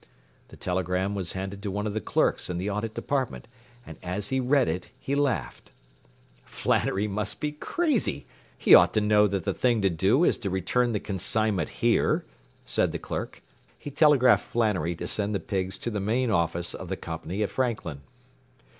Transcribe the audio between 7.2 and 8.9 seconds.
be crazy. He